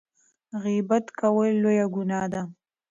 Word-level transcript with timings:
غیبت 0.63 1.05
کول 1.19 1.51
لویه 1.63 1.85
ګناه 1.95 2.27
ده. 2.33 2.41